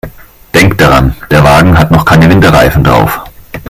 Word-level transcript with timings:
Denk 0.55 0.79
daran, 0.79 1.15
der 1.29 1.43
Wagen 1.43 1.77
hat 1.77 1.91
noch 1.91 2.05
keine 2.05 2.27
Winterreifen 2.27 2.83
drauf. 2.83 3.19